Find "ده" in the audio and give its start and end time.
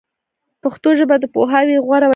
2.07-2.09